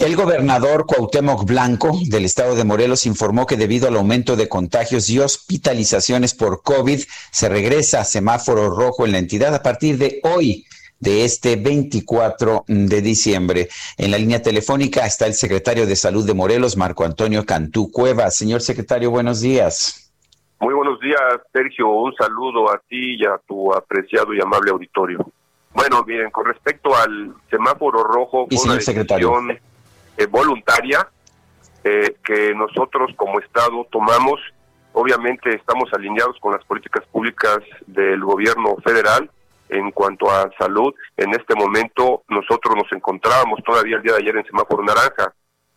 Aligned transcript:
El 0.00 0.16
gobernador 0.16 0.86
Cuauhtémoc 0.86 1.44
Blanco 1.44 1.90
del 2.08 2.24
estado 2.24 2.54
de 2.54 2.64
Morelos 2.64 3.04
informó 3.04 3.46
que 3.46 3.58
debido 3.58 3.86
al 3.86 3.98
aumento 3.98 4.34
de 4.34 4.48
contagios 4.48 5.10
y 5.10 5.18
hospitalizaciones 5.18 6.32
por 6.32 6.62
COVID, 6.62 7.00
se 7.30 7.48
regresa 7.50 8.00
a 8.00 8.04
semáforo 8.04 8.70
rojo 8.70 9.04
en 9.04 9.12
la 9.12 9.18
entidad 9.18 9.54
a 9.54 9.62
partir 9.62 9.98
de 9.98 10.18
hoy 10.22 10.64
de 11.00 11.26
este 11.26 11.56
24 11.56 12.64
de 12.66 13.02
diciembre. 13.02 13.68
En 13.98 14.10
la 14.10 14.16
línea 14.16 14.40
telefónica 14.40 15.04
está 15.04 15.26
el 15.26 15.34
secretario 15.34 15.86
de 15.86 15.96
Salud 15.96 16.26
de 16.26 16.32
Morelos, 16.32 16.78
Marco 16.78 17.04
Antonio 17.04 17.44
Cantú 17.44 17.92
Cuevas. 17.92 18.34
Señor 18.34 18.62
secretario, 18.62 19.10
buenos 19.10 19.42
días. 19.42 20.10
Muy 20.60 20.72
buenos 20.72 20.98
días, 21.00 21.20
Sergio. 21.52 21.90
Un 21.90 22.14
saludo 22.14 22.72
a 22.72 22.78
ti 22.88 23.16
y 23.18 23.26
a 23.26 23.38
tu 23.46 23.70
apreciado 23.74 24.32
y 24.32 24.40
amable 24.40 24.70
auditorio. 24.70 25.30
Bueno, 25.74 26.02
bien, 26.04 26.30
con 26.30 26.46
respecto 26.46 26.96
al 26.96 27.34
semáforo 27.50 28.02
rojo, 28.02 28.46
y 28.48 28.56
señor 28.56 28.80
secretario 28.80 29.30
eh, 30.20 30.26
voluntaria 30.26 31.08
eh, 31.82 32.16
que 32.22 32.54
nosotros 32.54 33.10
como 33.16 33.40
Estado 33.40 33.86
tomamos. 33.90 34.38
Obviamente 34.92 35.54
estamos 35.54 35.88
alineados 35.94 36.36
con 36.40 36.52
las 36.52 36.64
políticas 36.64 37.06
públicas 37.06 37.60
del 37.86 38.22
gobierno 38.22 38.76
federal 38.84 39.30
en 39.70 39.90
cuanto 39.92 40.30
a 40.30 40.50
salud. 40.58 40.92
En 41.16 41.30
este 41.30 41.54
momento 41.54 42.22
nosotros 42.28 42.74
nos 42.76 42.92
encontrábamos 42.92 43.60
todavía 43.64 43.96
el 43.96 44.02
día 44.02 44.12
de 44.12 44.22
ayer 44.22 44.36
en 44.36 44.44
semáforo 44.44 44.82
naranja. 44.82 45.32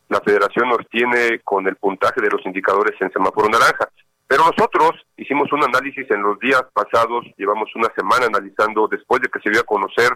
La 0.10 0.20
federación 0.20 0.68
nos 0.68 0.88
tiene 0.90 1.40
con 1.44 1.66
el 1.68 1.78
puntaje 1.78 2.20
de 2.22 2.30
los 2.30 2.46
indicadores 2.46 3.00
en 3.00 3.12
semáforo 3.14 3.48
naranja. 3.48 3.88
Pero 4.28 4.44
nosotros 4.44 4.92
hicimos 5.16 5.52
un 5.54 5.64
análisis 5.64 6.10
en 6.12 6.22
los 6.22 6.38
días 6.40 6.64
pasados, 6.74 7.26
llevamos 7.38 7.70
una 7.76 7.90
semana 7.96 8.26
analizando 8.26 8.88
después 8.90 9.22
de 9.22 9.30
que 9.30 9.40
se 9.40 9.52
dio 9.52 9.62
a 9.62 9.66
conocer 9.66 10.10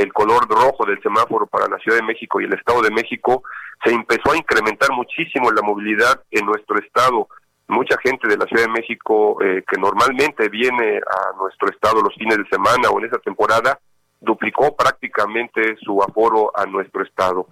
el 0.00 0.14
color 0.14 0.48
rojo 0.48 0.86
del 0.86 1.00
semáforo 1.02 1.46
para 1.46 1.68
la 1.68 1.78
Ciudad 1.78 1.98
de 1.98 2.06
México 2.06 2.40
y 2.40 2.44
el 2.44 2.54
Estado 2.54 2.80
de 2.80 2.90
México, 2.90 3.42
se 3.84 3.92
empezó 3.92 4.32
a 4.32 4.36
incrementar 4.36 4.90
muchísimo 4.92 5.50
la 5.50 5.60
movilidad 5.60 6.22
en 6.30 6.46
nuestro 6.46 6.78
estado. 6.78 7.28
Mucha 7.68 7.98
gente 8.02 8.26
de 8.26 8.38
la 8.38 8.46
Ciudad 8.46 8.64
de 8.64 8.80
México 8.80 9.36
eh, 9.42 9.62
que 9.68 9.78
normalmente 9.78 10.48
viene 10.48 10.98
a 10.98 11.36
nuestro 11.36 11.68
estado 11.70 12.00
los 12.00 12.14
fines 12.14 12.38
de 12.38 12.48
semana 12.48 12.88
o 12.88 12.98
en 12.98 13.06
esa 13.06 13.18
temporada, 13.18 13.78
duplicó 14.20 14.74
prácticamente 14.74 15.76
su 15.82 16.02
aforo 16.02 16.50
a 16.54 16.64
nuestro 16.64 17.02
estado. 17.04 17.46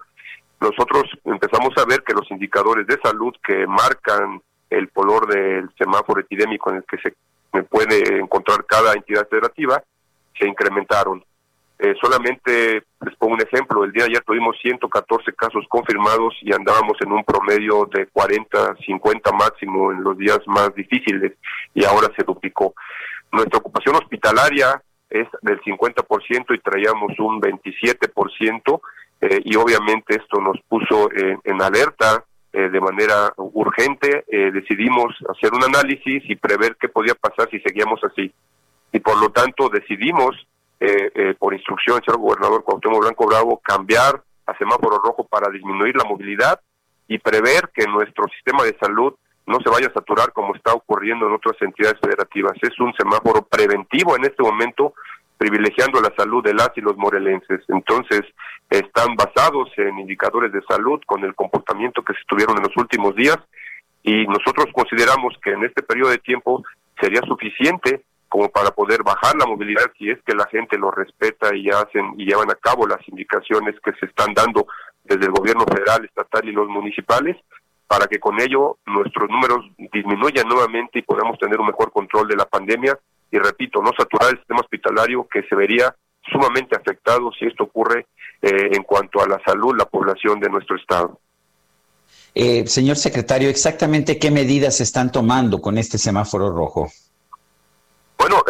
Nosotros 0.59 1.03
empezamos 1.25 1.77
a 1.77 1.85
ver 1.85 2.01
que 2.01 2.13
los 2.13 2.29
indicadores 2.31 2.87
de 2.87 2.99
salud 3.03 3.33
que 3.45 3.67
marcan 3.67 4.41
el 4.71 4.91
color 4.91 5.27
del 5.27 5.69
semáforo 5.77 6.21
epidémico 6.21 6.71
en 6.71 6.77
el 6.77 6.83
que 6.83 6.97
se 6.97 7.63
puede 7.63 8.19
encontrar 8.19 8.65
cada 8.65 8.93
entidad 8.93 9.27
federativa 9.29 9.83
se 10.37 10.47
incrementaron. 10.47 11.23
Eh, 11.81 11.95
solamente 12.01 12.83
les 13.05 13.15
pongo 13.15 13.35
un 13.35 13.41
ejemplo, 13.41 13.85
el 13.85 13.93
día 13.93 14.03
de 14.03 14.09
ayer 14.09 14.23
tuvimos 14.25 14.57
114 14.61 15.31
casos 15.31 15.63
confirmados 15.69 16.35
y 16.41 16.53
andábamos 16.53 16.97
en 16.99 17.13
un 17.13 17.23
promedio 17.23 17.89
de 17.93 18.07
40, 18.07 18.75
50 18.85 19.31
máximo 19.31 19.89
en 19.93 20.03
los 20.03 20.17
días 20.17 20.39
más 20.47 20.75
difíciles 20.75 21.37
y 21.73 21.85
ahora 21.85 22.09
se 22.17 22.25
duplicó. 22.25 22.73
Nuestra 23.31 23.59
ocupación 23.59 23.95
hospitalaria 23.95 24.83
es 25.09 25.25
del 25.41 25.61
50% 25.61 26.53
y 26.53 26.59
traíamos 26.59 27.17
un 27.17 27.39
27% 27.39 28.81
eh, 29.21 29.41
y 29.45 29.55
obviamente 29.55 30.17
esto 30.17 30.41
nos 30.41 30.59
puso 30.67 31.09
en 31.13 31.61
alerta 31.61 32.25
eh, 32.51 32.69
de 32.69 32.81
manera 32.81 33.31
urgente. 33.37 34.25
decidimos 34.27 35.15
hacer 35.29 35.53
un 35.53 35.63
análisis 35.63 36.23
y 36.29 36.35
prever 36.35 36.75
qué 36.77 36.89
podía 36.89 37.15
pasar 37.15 37.49
si 37.49 37.61
seguíamos 37.61 38.03
así. 38.03 38.33
Y 38.91 38.99
por 38.99 39.17
lo 39.21 39.29
tanto 39.29 39.69
decidimos 39.69 40.35
eh, 40.79 41.11
eh, 41.13 41.35
por 41.37 41.53
instrucción 41.53 41.97
del 41.97 42.05
señor 42.05 42.21
gobernador 42.21 42.63
Cuauhtémoc 42.63 43.01
Blanco 43.01 43.27
Bravo, 43.27 43.61
cambiar 43.63 44.21
a 44.45 44.57
semáforo 44.57 44.97
rojo 44.97 45.27
para 45.27 45.51
disminuir 45.51 45.95
la 45.95 46.07
movilidad 46.07 46.59
y 47.07 47.17
prever 47.17 47.69
que 47.73 47.85
nuestro 47.87 48.25
sistema 48.35 48.63
de 48.63 48.77
salud 48.79 49.13
no 49.45 49.57
se 49.63 49.69
vaya 49.69 49.87
a 49.87 49.93
saturar 49.93 50.31
como 50.31 50.55
está 50.55 50.73
ocurriendo 50.73 51.27
en 51.27 51.33
otras 51.33 51.59
entidades 51.61 51.99
federativas. 51.99 52.53
Es 52.61 52.79
un 52.79 52.93
semáforo 52.93 53.41
preventivo 53.41 54.15
en 54.15 54.23
este 54.23 54.43
momento, 54.43 54.93
privilegiando 55.37 55.99
la 56.01 56.13
salud 56.15 56.43
de 56.43 56.53
las 56.53 56.69
y 56.75 56.81
los 56.81 56.95
morelenses. 56.97 57.61
Entonces, 57.67 58.21
están 58.69 59.15
basados 59.15 59.69
en 59.77 59.97
indicadores 59.97 60.51
de 60.51 60.61
salud 60.63 61.01
con 61.05 61.23
el 61.23 61.33
comportamiento 61.33 62.03
que 62.03 62.13
se 62.13 62.19
tuvieron 62.27 62.57
en 62.57 62.63
los 62.63 62.77
últimos 62.77 63.15
días 63.15 63.37
y 64.03 64.25
nosotros 64.27 64.67
consideramos 64.71 65.33
que 65.43 65.51
en 65.51 65.63
este 65.63 65.81
periodo 65.81 66.11
de 66.11 66.19
tiempo 66.19 66.63
sería 67.01 67.21
suficiente 67.21 68.03
como 68.29 68.49
para 68.49 68.71
poder 68.71 69.03
bajar 69.03 69.35
la 69.35 69.47
movilidad 69.47 69.91
si 69.97 70.09
es 70.09 70.19
que 70.23 70.35
la 70.35 70.47
gente 70.47 70.77
lo 70.77 70.91
respeta 70.91 71.53
y 71.55 71.69
hacen 71.69 72.13
y 72.17 72.25
llevan 72.25 72.49
a 72.51 72.55
cabo 72.55 72.87
las 72.87 73.05
indicaciones 73.07 73.75
que 73.83 73.91
se 73.99 74.05
están 74.05 74.33
dando 74.33 74.67
desde 75.03 75.25
el 75.25 75.31
gobierno 75.31 75.65
federal, 75.65 76.05
estatal 76.05 76.47
y 76.47 76.51
los 76.51 76.69
municipales, 76.69 77.35
para 77.87 78.05
que 78.05 78.19
con 78.19 78.39
ello 78.39 78.77
nuestros 78.85 79.29
números 79.29 79.65
disminuyan 79.91 80.47
nuevamente 80.47 80.99
y 80.99 81.01
podamos 81.01 81.39
tener 81.39 81.59
un 81.59 81.67
mejor 81.67 81.91
control 81.91 82.27
de 82.27 82.35
la 82.35 82.45
pandemia 82.45 82.97
y 83.31 83.37
repito, 83.39 83.81
no 83.81 83.91
saturar 83.97 84.31
el 84.31 84.37
sistema 84.37 84.61
hospitalario 84.61 85.27
que 85.27 85.43
se 85.43 85.55
vería 85.55 85.93
sumamente 86.31 86.75
afectado 86.75 87.31
si 87.37 87.45
esto 87.45 87.63
ocurre 87.63 88.05
eh, 88.41 88.69
en 88.71 88.83
cuanto 88.83 89.21
a 89.21 89.27
la 89.27 89.41
salud, 89.43 89.75
la 89.75 89.85
población 89.85 90.39
de 90.39 90.49
nuestro 90.49 90.75
estado. 90.75 91.19
Eh, 92.35 92.67
señor 92.67 92.97
secretario, 92.97 93.49
exactamente 93.49 94.19
qué 94.19 94.29
medidas 94.29 94.77
se 94.77 94.83
están 94.83 95.11
tomando 95.11 95.59
con 95.59 95.77
este 95.77 95.97
semáforo 95.97 96.51
rojo. 96.51 96.89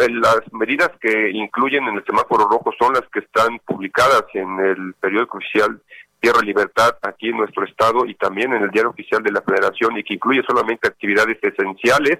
Las 0.08 0.40
medidas 0.52 0.90
que 1.00 1.30
incluyen 1.30 1.84
en 1.84 1.96
el 1.96 2.04
semáforo 2.04 2.48
rojo 2.48 2.72
son 2.78 2.94
las 2.94 3.02
que 3.12 3.20
están 3.20 3.58
publicadas 3.66 4.24
en 4.32 4.58
el 4.60 4.94
periódico 4.94 5.36
oficial 5.38 5.80
Tierra 6.20 6.40
Libertad 6.42 6.96
aquí 7.02 7.30
en 7.30 7.38
nuestro 7.38 7.64
estado 7.64 8.04
y 8.06 8.14
también 8.14 8.52
en 8.52 8.62
el 8.62 8.70
diario 8.70 8.90
oficial 8.90 9.22
de 9.22 9.32
la 9.32 9.40
Federación 9.40 9.96
y 9.96 10.04
que 10.04 10.14
incluye 10.14 10.42
solamente 10.46 10.86
actividades 10.86 11.38
esenciales, 11.42 12.18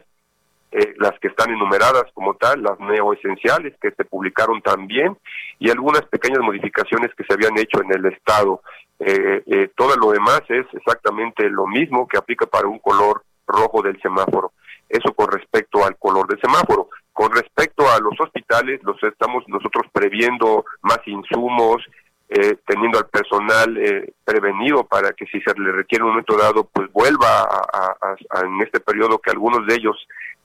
eh, 0.72 0.94
las 0.98 1.19
que 1.20 1.28
están 1.28 1.50
enumeradas 1.50 2.04
como 2.14 2.34
tal, 2.34 2.62
las 2.62 2.78
neoesenciales 2.80 3.74
que 3.80 3.90
se 3.90 4.04
publicaron 4.04 4.62
también 4.62 5.16
y 5.58 5.69
algunas 5.70 6.02
pequeñas 6.02 6.40
modificaciones 6.40 7.14
que 7.14 7.24
se 7.24 7.34
habían 7.34 7.58
hecho 7.58 7.82
en 7.82 7.92
el 7.92 8.06
estado. 8.06 8.62
Eh, 8.98 9.42
eh, 9.46 9.70
todo 9.76 9.96
lo 9.96 10.12
demás 10.12 10.42
es 10.48 10.66
exactamente 10.72 11.48
lo 11.48 11.66
mismo 11.66 12.06
que 12.08 12.19
aplica 12.19 12.46
para 12.46 12.69
un 12.69 12.78
color 12.78 13.22
rojo 13.46 13.82
del 13.82 14.00
semáforo. 14.00 14.52
Eso 14.88 15.12
con 15.12 15.30
respecto 15.30 15.84
al 15.84 15.96
color 15.96 16.26
del 16.26 16.40
semáforo. 16.40 16.88
Con 17.12 17.32
respecto 17.32 17.88
a 17.88 17.98
los 17.98 18.19
hospitales, 18.50 18.81
los 18.83 19.03
estamos 19.03 19.44
nosotros 19.49 19.87
previendo 19.93 20.65
más 20.83 20.99
insumos, 21.06 21.83
eh, 22.28 22.56
teniendo 22.66 22.99
al 22.99 23.09
personal 23.09 23.77
eh, 23.77 24.12
prevenido 24.25 24.84
para 24.84 25.12
que 25.12 25.27
si 25.27 25.41
se 25.41 25.59
le 25.59 25.72
requiere 25.72 26.05
un 26.05 26.11
momento 26.11 26.37
dado, 26.37 26.65
pues 26.65 26.91
vuelva 26.93 27.43
a, 27.43 28.44
en 28.44 28.61
este 28.62 28.81
periodo 28.81 29.19
que 29.19 29.31
algunos 29.31 29.66
de 29.66 29.75
ellos 29.75 29.97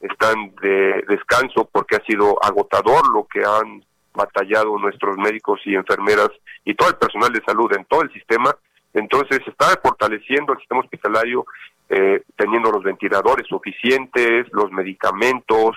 están 0.02 0.54
de 0.62 1.04
descanso 1.08 1.70
porque 1.72 1.96
ha 1.96 2.06
sido 2.06 2.44
agotador 2.44 3.08
lo 3.14 3.28
que 3.28 3.42
han 3.44 3.84
batallado 4.14 4.78
nuestros 4.80 5.18
médicos 5.18 5.60
y 5.66 5.76
enfermeras 5.76 6.30
y 6.64 6.74
todo 6.74 6.90
el 6.90 6.96
personal 6.96 7.32
de 7.32 7.44
salud 7.46 7.72
en 7.76 7.86
todo 7.86 8.02
el 8.02 8.12
sistema. 8.14 8.56
Entonces 8.94 9.42
se 9.44 9.52
está 9.52 9.80
fortaleciendo 9.84 10.54
el 10.54 10.60
sistema 10.60 10.82
hospitalario, 10.82 11.46
eh, 11.90 12.24
teniendo 12.36 12.72
los 12.72 12.84
ventiladores 12.84 13.46
suficientes, 13.48 14.48
los 14.54 14.72
medicamentos, 14.72 15.76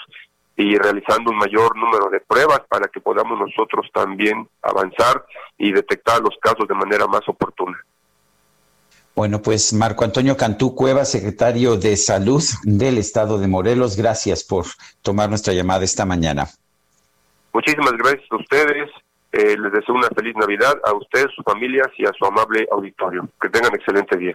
y 0.58 0.76
realizando 0.76 1.30
un 1.30 1.38
mayor 1.38 1.76
número 1.76 2.10
de 2.10 2.18
pruebas 2.18 2.62
para 2.68 2.88
que 2.88 3.00
podamos 3.00 3.38
nosotros 3.38 3.86
también 3.94 4.48
avanzar 4.60 5.24
y 5.56 5.70
detectar 5.70 6.20
los 6.20 6.36
casos 6.42 6.66
de 6.66 6.74
manera 6.74 7.06
más 7.06 7.20
oportuna. 7.28 7.78
Bueno, 9.14 9.40
pues 9.40 9.72
Marco 9.72 10.04
Antonio 10.04 10.36
Cantú 10.36 10.74
Cueva, 10.74 11.04
secretario 11.04 11.76
de 11.76 11.96
Salud 11.96 12.42
del 12.64 12.98
Estado 12.98 13.38
de 13.38 13.46
Morelos, 13.46 13.96
gracias 13.96 14.42
por 14.42 14.66
tomar 15.00 15.28
nuestra 15.28 15.54
llamada 15.54 15.84
esta 15.84 16.04
mañana. 16.04 16.48
Muchísimas 17.52 17.92
gracias 17.92 18.26
a 18.30 18.36
ustedes. 18.36 18.90
Eh, 19.30 19.56
les 19.56 19.72
deseo 19.72 19.94
una 19.94 20.08
feliz 20.08 20.34
Navidad 20.34 20.76
a 20.84 20.92
ustedes, 20.92 21.28
sus 21.36 21.44
familias 21.44 21.86
y 21.96 22.04
a 22.04 22.12
su 22.18 22.24
amable 22.24 22.66
auditorio. 22.72 23.28
Que 23.40 23.48
tengan 23.48 23.74
excelente 23.76 24.16
día. 24.18 24.34